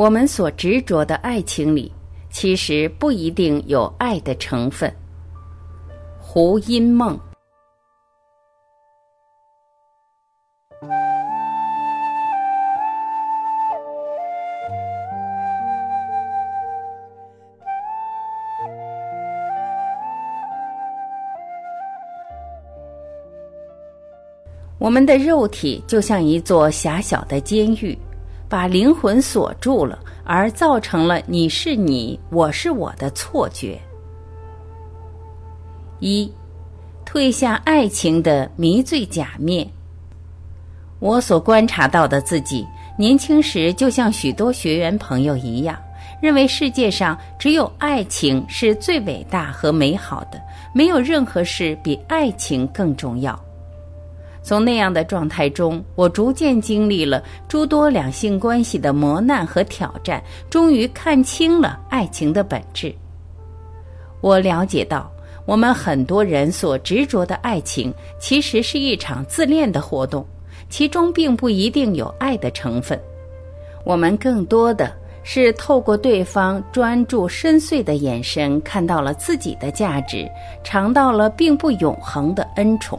[0.00, 1.92] 我们所执着的爱情里，
[2.30, 4.90] 其实不一定有爱的成分。
[6.18, 7.20] 胡因梦。
[24.78, 27.94] 我们的肉体就像一座狭小的监狱，
[28.50, 33.80] 把灵魂锁住了，而造成了你是你，我是我的错觉。
[36.00, 36.28] 一，
[37.06, 39.64] 褪下爱情的迷醉假面。
[40.98, 42.66] 我所观察到的自己，
[42.98, 45.78] 年轻时就像许多学员朋友一样，
[46.20, 50.42] 认为世界上只有爱情是最伟大和美好的，
[50.74, 53.40] 没有任何事比爱情更重要。
[54.50, 62.92] 从那样的状态中，我逐渐经历了诸多两性关系的磨难和挑战，终于看清了爱情的本质。
[64.20, 65.08] 我了解到，
[65.46, 70.26] 我们很多人所执着的爱情，其实是一场自恋的活动，
[70.68, 73.00] 其中并不一定有爱的成分。
[73.84, 80.28] 我们更多的是透过对方专注深邃的眼神，看到了自己的价值，
[80.64, 82.98] 尝到了并不永恒的恩宠。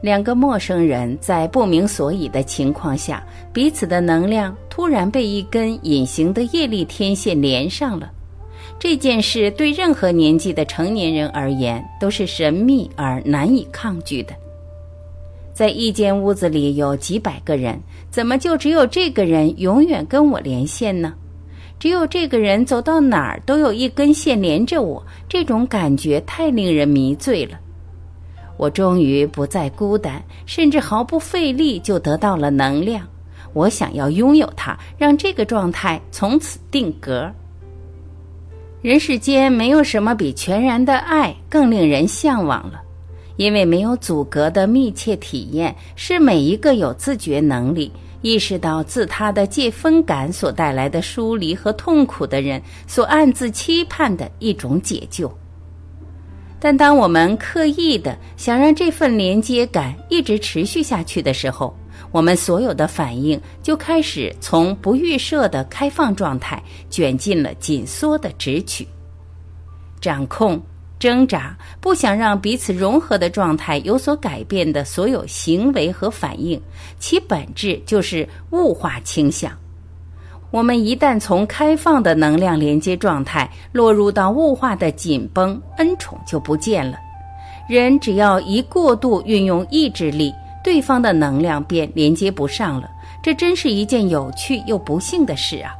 [0.00, 8.10] 两个陌生人在不明所以的情况下，彼此的能量突然被一根隐形的业力天线连上了。
[8.78, 14.32] 这件事对任何年纪的成年人而言都是神秘而难以抗拒的。
[15.52, 17.76] 在一间屋子里有几百个人，
[18.08, 21.12] 怎么就只有这个人永远跟我连线呢？
[21.80, 27.58] 只有这个人走到哪儿都有一根线连着我，这种感觉太令人迷醉了。
[28.58, 33.06] 我终于不再孤单，甚至毫不费力就得到了能量。
[33.54, 37.32] 我想要拥有它，让这个状态从此定格。
[38.82, 42.80] 人世间没有什么比全然的爱更令人向往了，
[43.36, 47.90] 因为没有阻隔的密切体验，是每一个有自觉能力、
[48.22, 55.32] 意识到自他的界分感所带来的疏离和痛苦的人所暗自期盼的一种解救。
[56.60, 61.76] 但当我们刻意的想让这份连接感一直持续下去的时候，
[62.10, 68.86] 我们所有的反应就开始从不预设的开放状态卷进了紧缩的直取。
[70.00, 70.60] 掌控、
[70.98, 76.60] 挣扎、不想让彼此融合的状态有所改变的所有行为和反应，
[76.98, 79.52] 其本质就是物化倾向。
[80.50, 86.96] 我们一旦从开放的能量连接状态落入到物化的紧绷，恩宠就不见了。
[87.68, 92.88] 人只要一过度运用意志力，对方的能量便连接不上了。
[93.22, 95.74] 这真是一件有趣又不幸的事啊！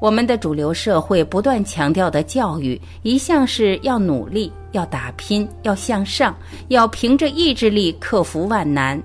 [0.00, 6.34] 我们的主流社会不断强调的教育，一向是要努力、要打拼、要向上、
[6.68, 8.98] 要凭着意志力克服万难，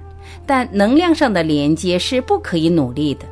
[0.45, 3.25] 但能量上的连接是不可以努力的。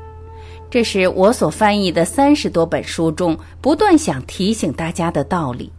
[0.73, 5.71] 这是我所翻译的三十多本书中不断想提醒大家的道理。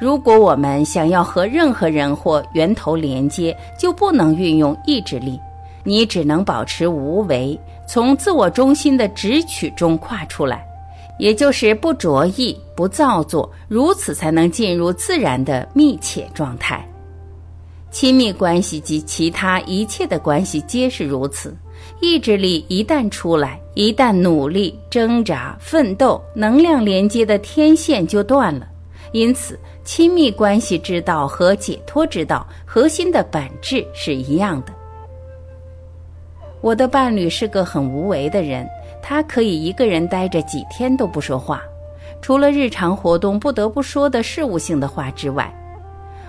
[0.00, 5.38] 如果我们想要和任何人或源头连接，就不能运用意志力，
[5.82, 10.66] 你只能保持无为，从自我中心的直取中跨出来，
[11.18, 16.82] 也就是不着意、不造作，如此才能进入自然的密切状态。
[17.90, 21.54] 亲密关系及其他一切的关系皆是如此。
[22.00, 28.68] 意志力一旦出来，一旦努力挣扎奋斗，能量连接的天线就断了。
[29.12, 34.72] 因此，亲密关系之道和解脱之道核心的本质是一样的。
[36.60, 38.66] 我的伴侣是个很无为的人，
[39.02, 41.62] 他可以一个人待着几天都不说话，
[42.20, 45.52] 除了日常活动不得不说的事务性的话之外。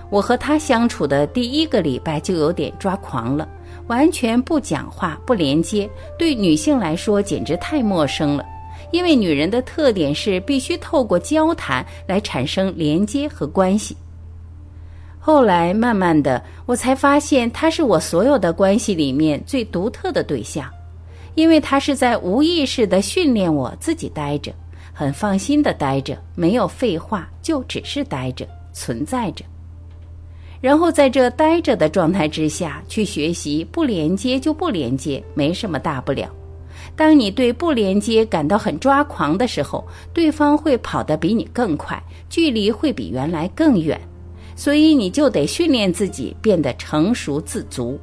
[0.08, 3.48] 我和他相处的第一个礼拜就有点抓狂了。
[3.88, 5.88] 完全不讲话、不连接，
[6.18, 8.44] 对女性来说简直太陌生了。
[8.92, 13.96] 因为女人的特点是必须透过交谈来产生连接和关系。
[15.18, 20.70] 后来慢慢的，我才发现他是我所有的关系里面最独特的对象，
[21.34, 24.52] 因为他是在无意识的训练我自己待着，
[24.92, 29.44] 很放心的待着，没有废话，就只是待着，存在着。
[30.60, 36.28] 然后在这待着的状态之下去学习，不连接就不连接，没什么大不了。
[36.94, 44.00] 当你对不连接感到很抓狂的时候，对方会跑得比你更快，距离会比原来更远，
[44.54, 47.98] 所以你就得训练自己变得成熟自足。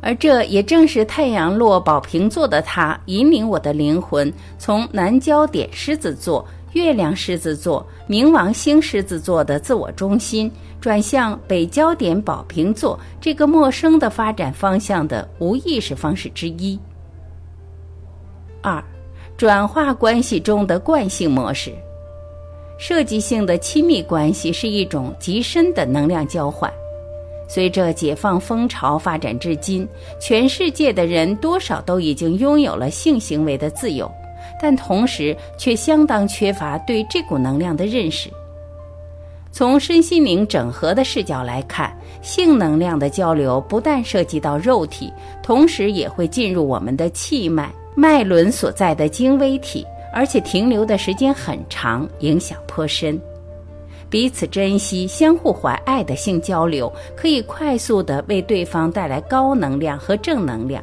[0.00, 6.46] 而这也正是太阳落宝瓶座的他引领我的灵魂从南焦点狮子座、
[6.76, 16.78] 月亮狮子座、冥王星狮子座的自我中心，转向北焦点宝瓶座这个陌生的发展方向的无意识方式之一。
[18.60, 18.84] 二，
[19.38, 21.72] 转化关系中的惯性模式。
[22.78, 26.70] 设计性的亲密关系是一种极深的能量交换。
[27.48, 29.88] 随着解放风潮发展至今，
[30.20, 34.12] 全世界的人多少都已经拥有了性行为的自由，
[34.60, 38.30] 但同时却相当缺乏对这股能量的认识。
[39.52, 41.90] 从身心灵整合的视角来看，
[42.20, 45.10] 性能量的交流不但涉及到肉体，
[45.42, 53.18] 同时也会进入我们的气脉、脉轮所在的精微体，而且停留的时间很长，影响颇深。
[54.10, 60.82] 彼此珍惜、相互怀爱的性交流，可以快速地为对方带来高能量和正能量；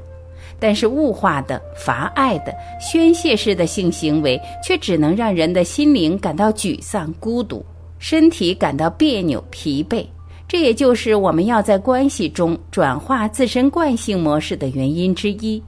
[0.64, 7.66] 但是物化的、乏爱的、宣泄式的性行为，却只能让人的心灵感到沮丧、孤独，
[8.00, 10.06] 身体感到别扭、疲惫。
[10.48, 15.62] 这也就是我们要在关系中转化自身惯性模式的原因之一。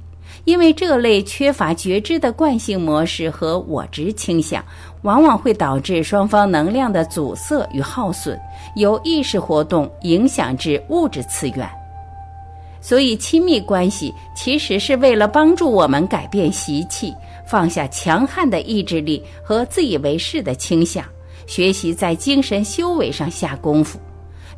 [0.46, 4.64] 因为这类缺乏觉知的惯性模式和我执倾向，
[5.02, 8.40] 往往会导致双方能量的阻塞与耗损，
[8.78, 11.70] 由意识活动影响至物质次元。
[12.88, 17.12] 所以，亲密关系其实是为了帮助我们改变习气，
[17.50, 21.04] 放下强悍的意志力和自以为是的倾向，
[21.48, 24.00] 学习在精神修为上下功夫。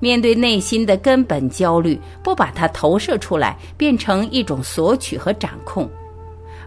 [0.02, 5.90] 面对内心的根本焦虑，不把它投射出来，变成一种索取和掌控，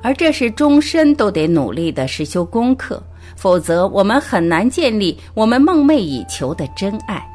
[0.01, 3.03] 而这是终身都得努力的实修功课，
[3.37, 7.30] 否则我们很难建立我们梦寐以求的真爱。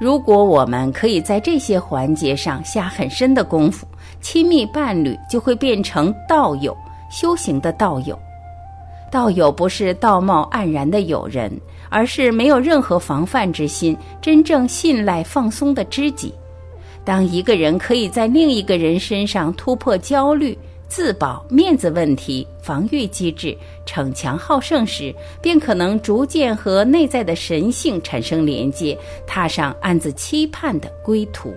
[0.00, 3.86] 如果我们可以在这些环节上下很深的功夫，
[4.20, 6.76] 亲密伴侣就会变成道友，
[7.10, 8.18] 修行的道友。
[9.12, 11.52] 道友不是道貌岸然的友人。
[11.92, 16.32] 而是没有任何防范之心，真正信赖、放松的知己。
[17.04, 20.56] 当一个人可以在另一个人身上突破焦虑、
[20.90, 23.56] 自保、面子问题、防御机制、
[23.86, 31.54] 逞强好胜时，便可能逐渐和内在的神性产生连接，踏上暗自期盼的归途。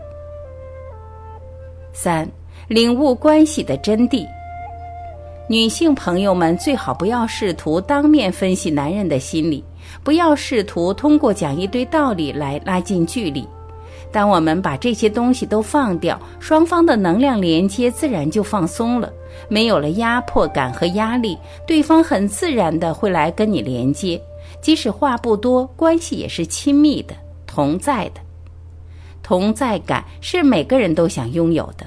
[1.92, 2.30] 三、
[2.68, 4.24] 领悟关系的真谛。
[5.50, 9.64] 女性朋友们最好不要试图当面分析男人的心理。
[10.04, 13.46] 不要试图通过讲一堆道理来拉近距离。
[14.12, 19.12] 当我们把这些东西都放掉，双方的能量连接自然就放松了，
[19.50, 24.22] 没有了压迫感和压力，对方很自然的会来跟你连接。
[24.62, 27.16] 即使话不多，关系也是亲密的、
[27.48, 28.22] 同在的。
[29.22, 31.86] 同在感是每个人都想拥有的，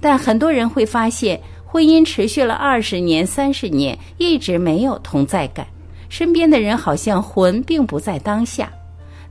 [0.00, 5.66] 但很多人会发现，婚姻持续了二十年、三十年，一直没有同在感。
[6.08, 8.72] 身边的人好像魂并不在当下，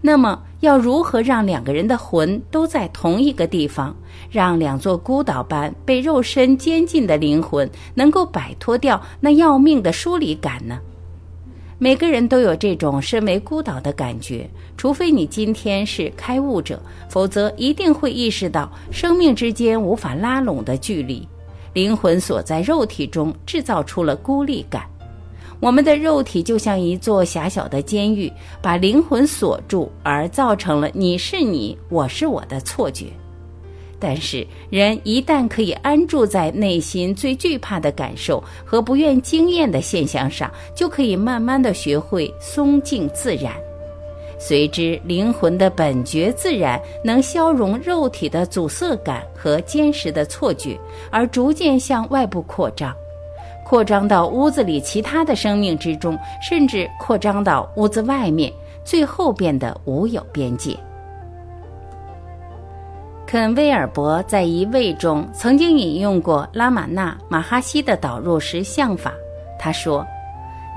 [0.05, 3.95] 那么要如何让两个人的魂都在同一个地方，
[4.29, 10.77] 让两座孤岛般被肉身监禁的灵魂能够摆脱掉那要命的疏离感呢？
[11.79, 14.47] 每个人都有这种身为孤岛的感觉，
[14.77, 16.79] 除非你今天是开悟者，
[17.09, 21.27] 否则一定会意识到生命之间无法拉拢的距离，
[21.73, 24.83] 灵魂所在肉体中制造出了孤立感。
[25.65, 28.31] 我们的肉体就像一座狭小的监狱，
[28.61, 33.07] 把灵魂锁住，而造成了你是你，我是我的错觉。
[33.97, 43.51] 但是，人一旦可以安住在内心最惧怕的感受和不愿经验的现象上，就可以慢慢的学会松静自然。
[44.37, 50.79] 随之，灵魂的本觉自然能消融肉体的阻塞感和坚实的错觉，
[51.09, 52.95] 而逐渐向外部扩张。
[53.65, 58.53] 扩张到屋子里其他的生命之中，甚至扩张到屋子外面，
[58.83, 60.77] 最后变得无有边界。
[63.25, 69.11] 肯威尔伯在一位中曾经引用过拉玛那马哈希的导入实相法，
[69.57, 70.05] 他说：“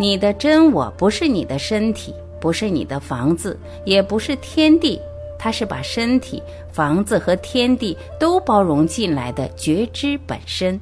[0.00, 4.99] 你的真我不是你的身体，不是你的房子，也不是天地，
[5.38, 6.42] 它是把身体、
[6.73, 10.80] 房子和天地都包容进来的觉知本身。”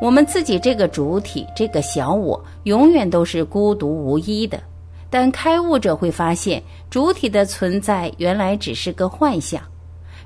[0.00, 4.60] 我们自己这个主体，这个小我，永远都是孤独无依的。
[5.08, 9.62] 但开悟者会发现，主体的存在原来只是个幻象。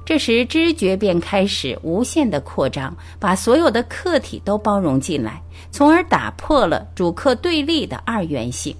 [0.05, 8.75] 这时，知觉便开始无限的扩张，把所有的客体都包容进来，从而打破了主客对立的二元性。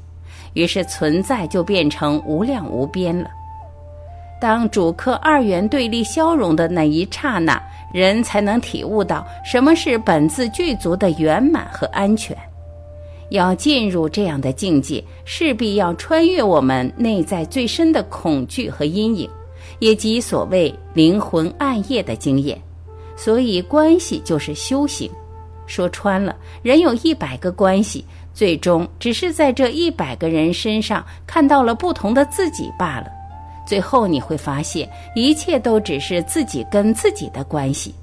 [0.55, 3.31] 于是，存在就变成无量无边了。
[4.41, 12.37] 当主客二元对立消融的那一刹那，人才能体悟到什么是本自具足的圆满和安全。
[13.31, 19.31] 要进入这样的境界，势必要穿越我们内在最深的恐惧和阴影，
[19.79, 22.61] 也即所谓灵魂暗夜的经验。
[23.17, 25.09] 所以，关系就是修行。
[25.67, 28.05] 说穿了，人有一百个关系，
[28.35, 33.07] 最终只是在这一百个人身上看到了不同的自己罢了。
[33.71, 37.95] 最后你会发现，一切都只是自己跟自己的关系。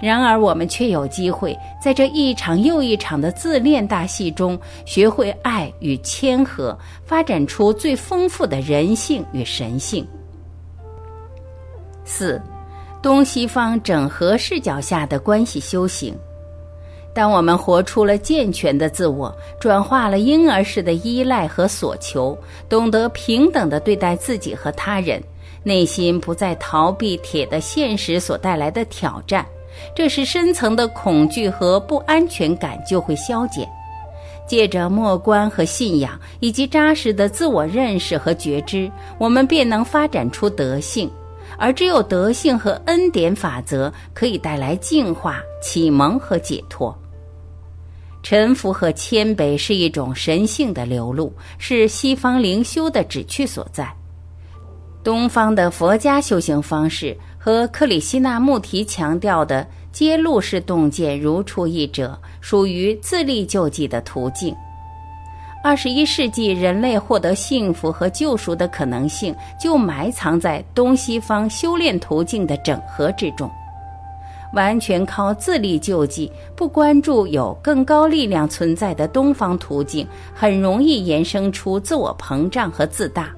[0.00, 10.04] 然而，我们却有机会在这一场又一场的自恋大戏中，学会爱与谦和，发展出最丰富的人性与神性。
[12.04, 12.42] 四，
[13.00, 16.12] 东西方整合视角下的关系修行。
[17.14, 22.38] 当我们活出了健全的自我，转化了婴儿式的依赖和索求，
[22.68, 25.20] 懂得平等地对待自己和他人，
[25.64, 29.44] 内心不再逃避铁的现实所带来的挑战，
[29.96, 33.68] 这时深层的恐惧和不安全感就会消减。
[34.46, 41.10] 借着默观和信仰，以及扎实的自我认识和觉知，我们便能发展出德性，
[41.56, 46.96] 而只有德性和恩典法则可以带来净化、启蒙和解脱。
[48.22, 53.90] 臣服和谦卑是一种神性的流露，是西方灵修的旨趣所在。
[55.04, 64.54] 东方的佛家修行方式和克里希那穆提强调的揭露式洞见如出一辙，属于自力救济的途径。
[65.68, 73.50] 二十一世纪人类获得幸福和救赎的可能性，就埋藏在东西方修炼途径的整合之中。
[74.54, 83.28] 完全靠自力救济，不关注有更高力量存在的东方途径，很容易衍生出自我膨胀和自大。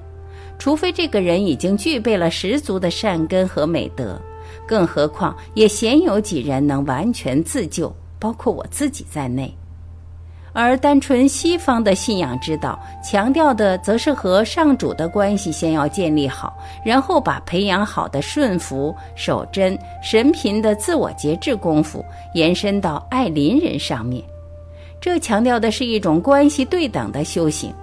[0.57, 4.17] 除非这个人已经具备了十足的善根和美德，
[4.65, 9.53] 更何况也鲜有几人能完全自救，包括我自己在内。
[10.53, 16.53] 而单纯西方的信仰之道，强调的则是和上主的关系先要建立好，
[16.83, 22.03] 然后把培养好的顺服、守贞、神贫的自我节制功夫
[22.33, 24.23] 延伸到爱邻人上面。
[24.99, 27.73] 这强调的是一种关系对等的修行。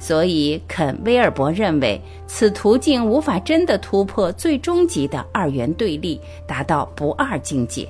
[0.00, 7.86] 所以，肯·威尔伯认为，此途径无法真的突破最终极的二元对立，达到不二境界。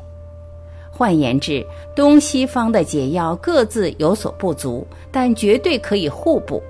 [0.98, 1.64] 换言之，
[1.94, 6.60] 东西方的解药各自有所不足，但绝对可以互补。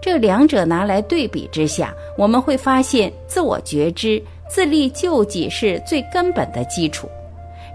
[0.00, 7.06] 这两者拿来对比之下，我们会发现，自我觉知、自力救济是最根本的基础。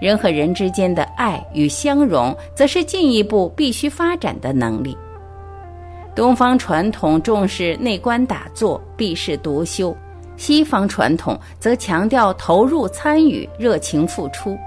[0.01, 4.97] 人和人之间的爱与相融，则是进一步必须发展的能力。
[6.15, 9.95] 东方传统重视内观打坐、避世独修，
[10.37, 14.57] 西方传统则强调投入参与、热情付出。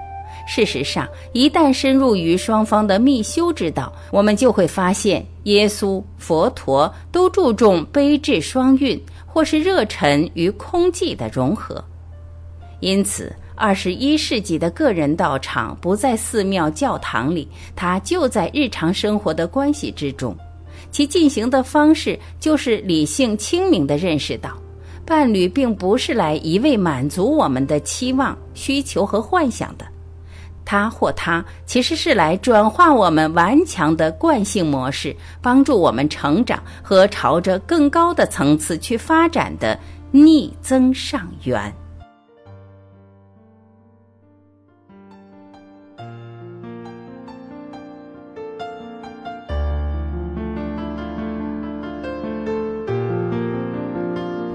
[0.47, 11.83] 事实上，一旦深入于双方的密修之道，我们就会发现，耶稣、佛陀都注重悲智双运，或是热忱与空寂的融合。
[12.81, 20.35] 因此，二十一世纪的个人道场不在寺庙、教堂里，它就在日常生活的关系之中。
[20.91, 24.51] 其进行的方式就是理性清明地认识到，
[25.05, 29.85] 伴侣并不是来一味满足我们的期望、需求和幻想的。
[30.65, 39.77] 他或他其实是来转化我们顽强的惯性模式，帮助我们成长和朝着更高的层次去发展的
[40.11, 41.73] 逆增上缘。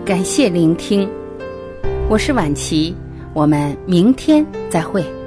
[0.05, 1.07] 感谢聆听，
[2.09, 2.97] 我是晚琪，
[3.35, 5.18] 我们明天再会。